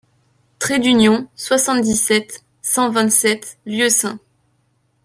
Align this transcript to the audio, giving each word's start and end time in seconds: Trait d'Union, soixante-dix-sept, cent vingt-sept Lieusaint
Trait 0.57 0.79
d'Union, 0.79 1.27
soixante-dix-sept, 1.35 2.43
cent 2.63 2.89
vingt-sept 2.89 3.59
Lieusaint 3.67 4.17